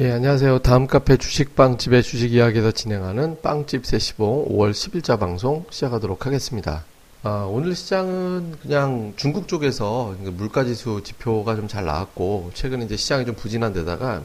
[0.00, 0.60] 예, 안녕하세요.
[0.60, 6.86] 다음 카페 주식빵집의 주식 이야기에서 진행하는 빵집 세시봉 5월 10일자 방송 시작하도록 하겠습니다.
[7.22, 13.34] 아, 오늘 시장은 그냥 중국 쪽에서 물가지수 지표가 좀 잘 나왔고, 최근에 이제 시장이 좀
[13.34, 14.22] 부진한 데다가,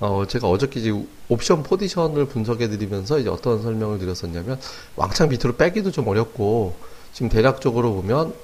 [0.00, 4.60] 어, 제가 어저께 이제 옵션 포지션을 분석해 드리면서 이제 어떤 설명을 드렸었냐면,
[4.96, 6.76] 왕창 밑으로 빼기도 좀 어렵고,
[7.14, 8.34] 지금 대략적으로 보면,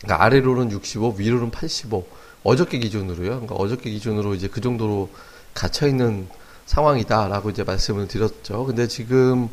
[0.00, 2.06] 그러니까 아래로는 65, 위로는 85,
[2.42, 3.28] 어저께 기준으로요.
[3.28, 5.10] 그러니까 어저께 기준으로 이제 그 정도로
[5.54, 6.28] 갇혀 있는
[6.66, 8.64] 상황이다라고 이제 말씀을 드렸죠.
[8.66, 9.48] 근데 지금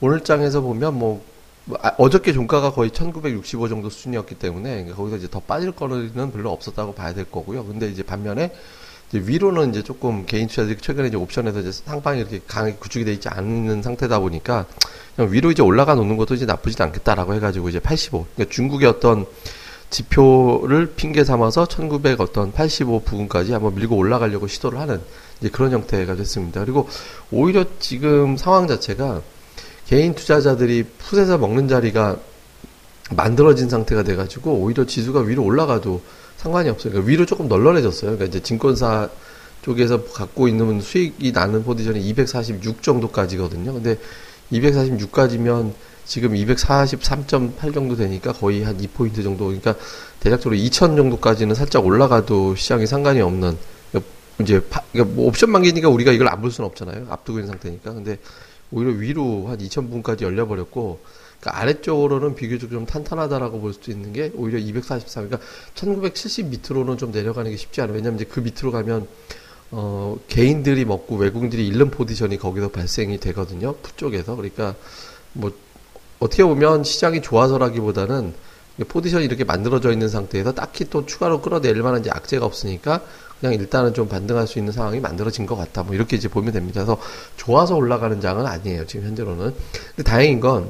[0.00, 1.24] 오늘 장에서 보면 뭐
[1.82, 6.94] 아, 어저께 종가가 거의 1965 정도 수준이었기 때문에 거기서 이제 더 빠질 거는 별로 없었다고
[6.94, 7.64] 봐야 될 거고요.
[7.64, 8.52] 근데 이제 반면에
[9.10, 13.12] 이제 위로는 이제 조금 개인 투자들이 최근에 이제 옵션에서 이제 상방이 이렇게 강하게 구축이 돼
[13.12, 14.66] 있지 않는 상태다 보니까
[15.16, 18.26] 그냥 위로 이제 올라가 놓는 것도 이제 나쁘진 않겠다라고 해가지고 이제 85.
[18.34, 19.26] 그러니까 중국의 어떤
[19.90, 25.00] 지표를 핑계 삼아서 1900 어떤 85 부근까지 한번 밀고 올라가려고 시도를 하는
[25.40, 26.60] 이제 그런 형태가 됐습니다.
[26.60, 26.88] 그리고
[27.30, 29.22] 오히려 지금 상황 자체가
[29.86, 32.18] 개인 투자자들이 풋에서 먹는 자리가
[33.16, 36.00] 만들어진 상태가 돼가지고 오히려 지수가 위로 올라가도
[36.36, 36.92] 상관이 없어요.
[36.92, 38.12] 그러니까 위로 조금 널널해졌어요.
[38.12, 39.10] 그러니까 이제 증권사
[39.62, 43.72] 쪽에서 갖고 있는 수익이 나는 포지션이 246 정도까지거든요.
[43.74, 43.98] 근데
[44.52, 45.72] 246까지면
[46.10, 49.44] 지금 243.8 정도 되니까 거의 한 2포인트 정도.
[49.44, 49.76] 그러니까
[50.18, 53.56] 대략적으로 2000 정도까지는 살짝 올라가도 시장이 상관이 없는
[54.40, 57.06] 이제 파, 그러니까 뭐 옵션 만기니까 우리가 이걸 안 볼 수는 없잖아요.
[57.10, 57.92] 앞두고 있는 상태니까.
[57.94, 58.18] 근데
[58.72, 60.98] 오히려 위로 한 2,000분까지 열려버렸고,
[61.38, 65.28] 그러니까 아래쪽으로는 비교적 좀 탄탄하다라고 볼 수도 있는 게 오히려 243.
[65.28, 67.94] 그러니까 1970 밑으로는 좀 내려가는 게 쉽지 않아요.
[67.94, 69.06] 왜냐면 이제 그 밑으로 가면
[69.70, 73.76] 어, 개인들이 먹고 외국인들이 잃는 포지션이 거기서 발생이 되거든요.
[73.76, 74.34] 푸 쪽에서.
[74.34, 74.74] 그러니까
[75.34, 75.52] 뭐
[76.20, 78.34] 어떻게 보면 시장이 좋아서라기보다는
[78.88, 83.02] 포지션이 이렇게 만들어져 있는 상태에서 딱히 또 추가로 끌어낼 만한 이제 악재가 없으니까
[83.40, 85.82] 그냥 일단은 좀 반등할 수 있는 상황이 만들어진 것 같다.
[85.82, 86.84] 뭐 이렇게 이제 보면 됩니다.
[86.84, 87.00] 그래서
[87.36, 88.86] 좋아서 올라가는 장은 아니에요.
[88.86, 89.54] 지금 현재로는.
[89.96, 90.68] 근데 다행인 건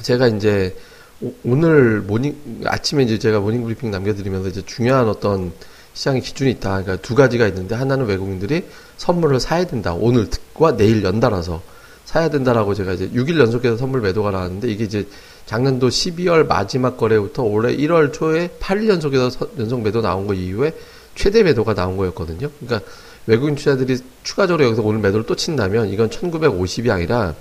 [0.00, 0.74] 제가 이제
[1.20, 5.52] 오, 늘 morning 아침에 이제 제가 morning 브리핑 남겨드리면서 이제 중요한 어떤
[5.92, 6.82] 시장의 기준이 있다.
[6.82, 8.64] 그러니까 두 가지가 있는데 하나는 외국인들이
[8.96, 9.92] 선물을 사야 된다.
[9.92, 11.60] 오늘과 내일 연달아서
[12.08, 15.06] 사야 된다라고 제가 이제 6일 연속해서 선물 매도가 나왔는데 이게 이제
[15.44, 20.72] 작년도 12월 마지막 거래부터 올해 1월 초에 8일 연속해서 연속 매도 나온 거 이후에
[21.14, 22.48] 최대 매도가 나온 거였거든요.
[22.60, 22.90] 그러니까
[23.26, 27.34] 외국인 투자들이 추가적으로 여기서 오늘 매도를 또 친다면 이건 1950이 아니라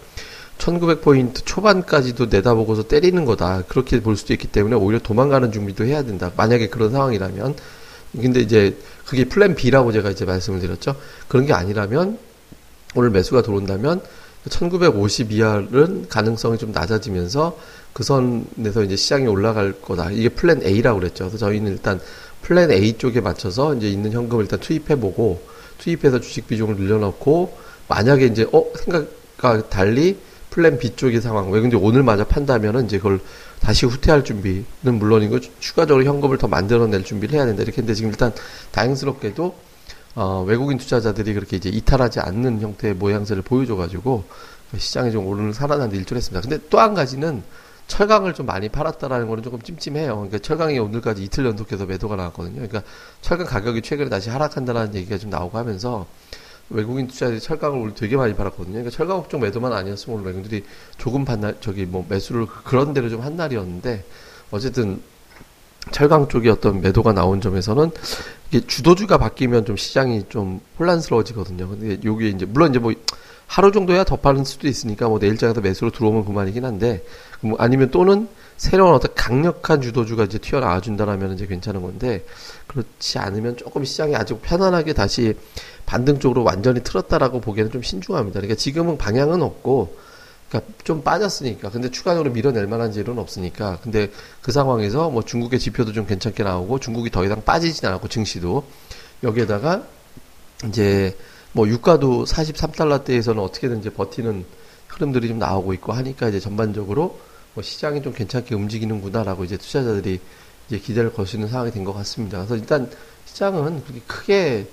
[0.58, 3.64] 1900포인트 초반까지도 내다보고서 때리는 거다.
[3.70, 6.30] 그렇게 볼 수도 있기 때문에 오히려 도망가는 준비도 해야 된다.
[6.36, 7.56] 만약에 그런 상황이라면.
[8.20, 8.76] 근데 이제
[9.06, 10.98] 그게 플랜 B라고 제가 이제 말씀을 드렸죠.
[11.30, 12.18] 그런 게 아니라면
[12.96, 14.02] 오늘 매수가 들어온다면
[14.50, 17.58] 1950 이하는 가능성이 좀 낮아지면서
[17.94, 20.12] 그 선에서 이제 시장이 올라갈 거다.
[20.12, 21.26] 이게 플랜 A라고 그랬죠.
[21.26, 22.00] 그래서 저희는 일단
[22.42, 25.42] 플랜 A 쪽에 맞춰서 이제 있는 현금을 일단 투입해보고
[25.80, 30.18] 투입해서 주식 비중을 늘려놓고 만약에 이제 어 생각과 달리
[30.50, 33.20] 플랜 B 쪽의 상황 왜 근데 오늘 마저 판다면은 이제 그걸
[33.60, 38.34] 다시 후퇴할 준비는 물론이고 추가적으로 현금을 더 만들어낼 준비를 해야 된다 이렇게 했는데 지금 일단
[38.72, 39.56] 다행스럽게도
[40.20, 44.24] 어, 외국인 투자자들이 그렇게 이제 이탈하지 않는 형태의 모양새를 보여줘가지고
[44.76, 46.42] 시장이 좀 오르는 살아난 일조했습니다.
[46.50, 47.44] 근데 또 한 가지는
[47.86, 50.16] 철강을 좀 많이 팔았다라는 거는 조금 찜찜해요.
[50.16, 52.56] 그러니까 철강이 오늘까지 이틀 연속해서 매도가 나왔거든요.
[52.56, 52.82] 그러니까
[53.22, 56.08] 철강 가격이 최근에 다시 하락한다는 얘기가 좀 나오고 하면서
[56.72, 58.74] 외국인 투자들이 철강을 오늘 되게 많이 팔았거든요.
[58.74, 60.66] 그러니까 철강 업종 매도만 아니었으면 오늘 외국인들이
[60.98, 64.04] 조금 판날 저기 뭐 매수를 그런 대로 좀 한 날이었는데
[64.50, 65.00] 어쨌든
[65.92, 67.92] 철강 쪽에 어떤 매도가 나온 점에서는
[68.50, 71.68] 이게 주도주가 바뀌면 좀 시장이 좀 혼란스러워지거든요.
[71.68, 72.94] 근데 요게 이제 물론 이제 뭐
[73.46, 77.04] 하루 정도야 더 파는 수도 있으니까 뭐 내일장에서 매수로 들어오면 그만이긴 한데
[77.42, 78.28] 뭐 아니면 또는
[78.58, 82.26] 새로운 어떤 강력한 주도주가 이제 튀어나와 준다라면 이제 괜찮은 건데
[82.66, 85.36] 그렇지 않으면 조금 시장이 아직 편안하게 다시
[85.86, 88.40] 반등 쪽으로 완전히 틀었다라고 보기에는 좀 신중합니다.
[88.40, 89.96] 그러니까 지금은 방향은 없고
[90.50, 91.70] 그러니까 좀 빠졌으니까.
[91.70, 93.80] 근데 추가적으로 밀어낼 만한 재료는 없으니까.
[93.82, 94.12] 근데
[94.42, 98.64] 그 상황에서 뭐 중국의 지표도 좀 괜찮게 나오고 중국이 더 이상 빠지진 않았고 증시도.
[99.24, 99.84] 여기에다가
[100.68, 101.18] 이제
[101.52, 104.46] 뭐 유가도 43달러대에서는 어떻게든 이제 버티는
[104.88, 107.20] 흐름들이 좀 나오고 있고 하니까 이제 전반적으로
[107.54, 110.20] 뭐 시장이 좀 괜찮게 움직이는구나라고 이제 투자자들이
[110.68, 112.38] 이제 기대를 걸 수 있는 상황이 된 것 같습니다.
[112.40, 112.90] 그래서 일단
[113.26, 114.68] 시장은 그렇게 크게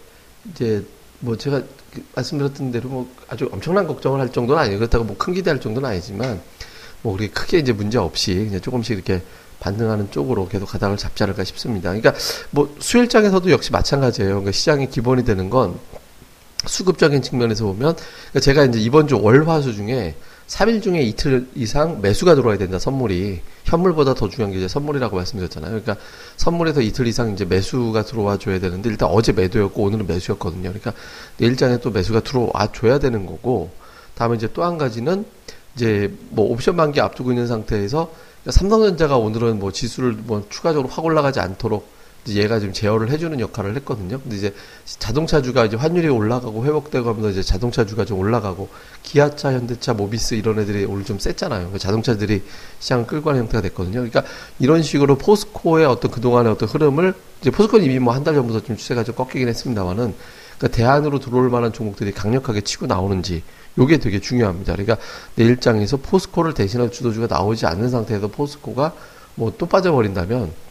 [0.51, 0.85] 이제
[1.21, 1.63] 뭐 제가
[1.93, 4.79] 그 말씀드렸던 대로 뭐 아주 엄청난 걱정을 할 정도는 아니에요.
[4.79, 6.41] 그렇다고 뭐 큰 기대할 정도는 아니지만
[7.03, 9.23] 뭐 그렇게 크게 이제 문제 없이 그냥 조금씩 이렇게
[9.61, 11.91] 반등하는 쪽으로 계속 가닥을 잡지 않을까 싶습니다.
[11.91, 12.15] 그러니까
[12.51, 14.31] 뭐 수일장에서도 역시 마찬가지예요.
[14.31, 15.79] 그러니까 시장의 기본이 되는 건
[16.67, 22.35] 수급적인 측면에서 보면 그러니까 제가 이제 이번 주 월화수 중에 3일 중에 이틀 이상 매수가
[22.35, 23.41] 들어와야 된다, 선물이.
[23.65, 25.71] 현물보다 더 중요한 게 이제 선물이라고 말씀드렸잖아요.
[25.71, 25.97] 그러니까
[26.37, 30.69] 선물에서 이틀 이상 이제 매수가 들어와 줘야 되는데 일단 어제 매도였고 오늘은 매수였거든요.
[30.69, 30.93] 그러니까
[31.39, 33.71] 내일장에 또 매수가 들어와 줘야 되는 거고
[34.15, 35.25] 다음에 이제 또 한 가지는
[35.75, 38.11] 이제 뭐 옵션 만기 앞두고 있는 상태에서
[38.43, 41.89] 그러니까 삼성전자가 오늘은 뭐 지수를 뭐 추가적으로 확 올라가지 않도록
[42.29, 44.19] 얘가 지금 제어를 해주는 역할을 했거든요.
[44.21, 44.55] 근데 이제
[44.87, 48.69] 자동차주가 이제 환율이 올라가고 회복되고 하면서 이제 자동차주가 좀 올라가고
[49.03, 51.71] 기아차, 현대차, 모비스 이런 애들이 오늘 좀 셌잖아요.
[51.71, 52.43] 그 자동차들이
[52.81, 53.95] 시장을 끌고 가는 형태가 됐거든요.
[54.01, 54.25] 그러니까
[54.59, 57.13] 이런 식으로 포스코의 어떤 그동안의 어떤 흐름을
[57.43, 60.15] 이제 포스코는 이미 뭐 한 달 전부터 좀 추세가 좀 꺾이긴 했습니다만은
[60.59, 63.43] 그러니까 대안으로 들어올 만한 종목들이 강력하게 치고 나오는지
[63.77, 64.73] 요게 되게 중요합니다.
[64.73, 64.97] 그러니까
[65.35, 68.95] 내일장에서 포스코를 대신할 주도주가 나오지 않는 상태에서 포스코가
[69.35, 70.64] 뭐 또 빠져버린다면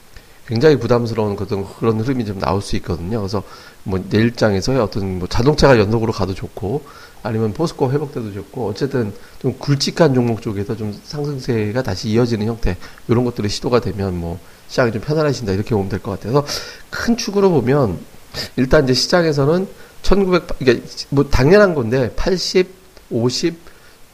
[0.47, 3.19] 굉장히 부담스러운 그런, 그런 흐름이 좀 나올 수 있거든요.
[3.19, 3.43] 그래서
[3.83, 6.83] 뭐 내일장에서의 어떤 뭐 자동차가 연속으로 가도 좋고
[7.23, 12.75] 아니면 포스코 회복돼도 좋고 어쨌든 좀 굵직한 종목 쪽에서 좀 상승세가 다시 이어지는 형태
[13.07, 16.45] 이런 것들이 시도가 되면 뭐 시장이 좀 편안해진다 이렇게 보면 될 것 같아서
[16.89, 17.99] 큰 축으로 보면
[18.57, 19.67] 일단 이제 시장에서는
[20.01, 22.67] 1900 이게 뭐 당연한 건데 80,
[23.09, 23.55] 50,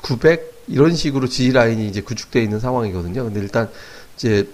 [0.03, 3.23] 900 이런 식으로 지지 라인이 이제 구축되어 있는 상황이거든요.
[3.23, 3.69] 근데 일단
[4.15, 4.47] 이제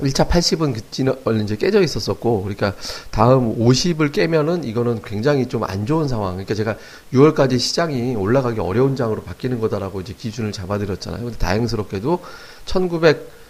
[0.00, 2.74] 1차 80은 그지는 얼른 이제 깨져 있었었고, 그러니까
[3.10, 6.32] 다음 50을 깨면은 이거는 굉장히 좀 안 좋은 상황.
[6.34, 6.76] 그러니까 제가
[7.12, 11.24] 6월까지 시장이 올라가기 어려운 장으로 바뀌는 거다라고 이제 기준을 잡아드렸잖아요.
[11.24, 12.20] 근데 다행스럽게도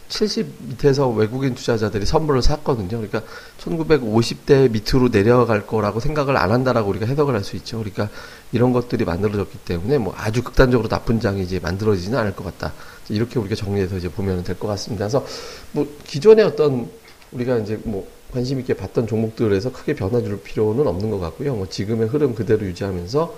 [0.09, 2.89] 1970 밑에서 외국인 투자자들이 선물을 샀거든요.
[2.89, 3.23] 그러니까
[3.61, 7.79] 1950대 밑으로 내려갈 거라고 생각을 안 한다라고 우리가 해석을 할 수 있죠.
[7.79, 8.09] 그러니까
[8.53, 12.73] 이런 것들이 만들어졌기 때문에 뭐 아주 극단적으로 나쁜 장이 이제 만들어지지는 않을 것 같다.
[13.09, 15.05] 이렇게 우리가 정리해서 이제 보면 될 것 같습니다.
[15.07, 15.25] 그래서
[15.73, 16.91] 뭐 기존의 어떤
[17.33, 21.55] 우리가 이제 뭐 관심 있게 봤던 종목들에서 크게 변화 줄 필요는 없는 것 같고요.
[21.55, 23.35] 뭐 지금의 흐름 그대로 유지하면서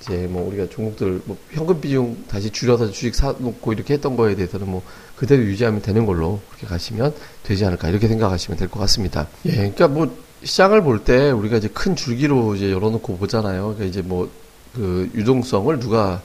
[0.00, 4.68] 이제 뭐 우리가 종목들 뭐 현금 비중 다시 줄여서 주식 사놓고 이렇게 했던 거에 대해서는
[4.68, 4.82] 뭐
[5.16, 9.28] 그대로 유지하면 되는 걸로 그렇게 가시면 되지 않을까 이렇게 생각하시면 될 것 같습니다.
[9.46, 13.74] 예, 그러니까 뭐 시장을 볼 때 우리가 이제 큰 줄기로 이제 열어놓고 보잖아요.
[13.74, 14.28] 그러니까 이제 뭐
[14.74, 16.20] 그 유동성을 누가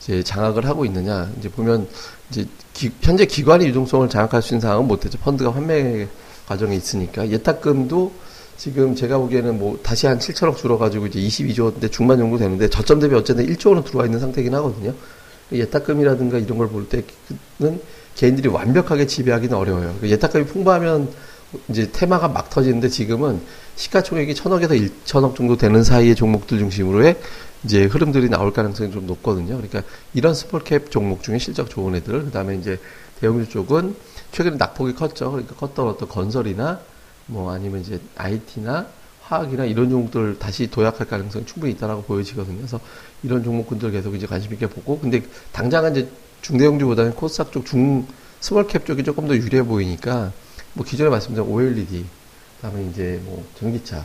[0.00, 1.88] 이제 장악을 하고 있느냐 이제 보면
[2.30, 5.18] 이제 기, 현재 기관이 유동성을 장악할 수 있는 상황은 못되죠.
[5.18, 6.06] 펀드가 환매
[6.46, 8.12] 과정에 있으니까 예탁금도
[8.56, 13.14] 지금 제가 보기에는 뭐 다시 한 7천억 줄어가지고 이제 22조인데 중반 정도 되는데 저점 대비
[13.14, 14.94] 어쨌든 1조 원은 들어와 있는 상태긴 하거든요.
[15.52, 17.80] 예탁금이라든가 이런 걸 볼 때는
[18.16, 19.94] 개인들이 완벽하게 지배하기는 어려워요.
[20.00, 21.12] 그 예탁금이 풍부하면
[21.68, 23.40] 이제 테마가 막 터지는데 지금은
[23.76, 27.16] 시가총액이 천억에서 1천억 정도 되는 사이의 종목들 중심으로의
[27.64, 29.56] 이제 흐름들이 나올 가능성이 좀 높거든요.
[29.56, 29.82] 그러니까
[30.14, 32.78] 이런 small cap 종목 중에 실적 좋은 애들, 그 다음에 이제
[33.20, 33.94] 대형주 쪽은
[34.32, 35.30] 최근에 낙폭이 컸죠.
[35.30, 36.80] 그러니까 컸던 어떤 건설이나
[37.26, 38.86] 뭐 아니면 이제 IT나
[39.22, 42.58] 화학이나 이런 종목들 다시 도약할 가능성이 충분히 있다라고 보여지거든요.
[42.58, 42.78] 그래서
[43.22, 46.08] 이런 종목군들 계속 이제 관심 있게 보고, 근데 당장은 이제
[46.42, 48.06] 중대형주보다는 코스닥 쪽 중
[48.38, 50.32] small cap 쪽이 조금 더 유리해 보이니까
[50.74, 52.04] 뭐 기존에 말씀드린 OLED,
[52.60, 54.04] 그다음에 이제 뭐 전기차,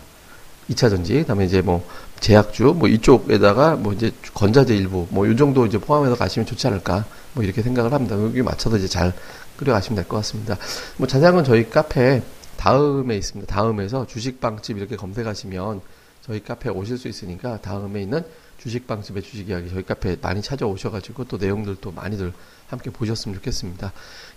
[0.69, 1.85] 2차 전지, 그다음에 이제 뭐
[2.19, 7.43] 제약주, 뭐 이쪽에다가 뭐 이제 건자재 일부, 뭐이 정도 이제 포함해서 가시면 좋지 않을까, 뭐
[7.43, 8.15] 이렇게 생각을 합니다.
[8.15, 9.13] 여기 맞춰서 이제 잘
[9.57, 10.57] 끌어가시면 될 것 같습니다.
[10.97, 12.23] 뭐 자세한 건 저희 카페
[12.61, 13.51] 다음에 있습니다.
[13.51, 15.81] 다음에서 주식빵집 이렇게 검색하시면
[16.21, 18.23] 저희 카페에 오실 수 있으니까 다음에 있는
[18.59, 22.31] 주식빵집의 주식 이야기 저희 카페에 많이 찾아오셔가지고 또 내용들도 많이들
[22.67, 23.91] 함께 보셨으면 좋겠습니다.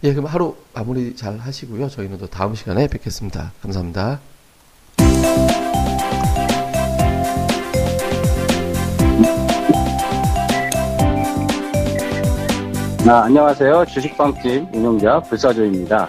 [0.05, 1.91] 예, 그럼 하루 마무리 잘 하시고요.
[1.91, 3.53] 저희는 또 다음 시간에 뵙겠습니다.
[3.61, 4.21] 감사합니다.
[13.07, 13.85] 아, 안녕하세요.
[13.85, 16.09] 주식빵집 운영자 불사조입니다.